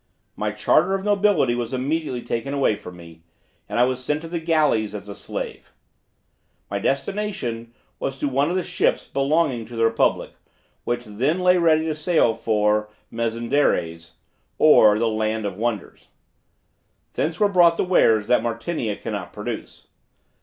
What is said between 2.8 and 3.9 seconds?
me, and I